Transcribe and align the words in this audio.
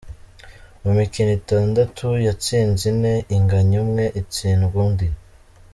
Mu 0.83 0.91
mikino 0.99 1.31
itandatu, 1.39 2.07
yatsinze 2.25 2.83
ine, 2.93 3.13
inganya 3.35 3.77
umwe 3.83 4.03
itsindwa 4.21 4.77
undi. 4.85 5.07